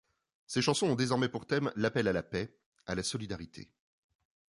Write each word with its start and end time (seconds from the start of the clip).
Ses 0.47 0.63
chansons 0.63 0.87
ont 0.87 0.95
désormais 0.95 1.29
pour 1.29 1.45
thème, 1.45 1.71
l'appel 1.75 2.07
à 2.07 2.11
la 2.11 2.23
paix, 2.23 2.57
à 2.87 2.95
la 2.95 3.03
solidarité. 3.03 3.71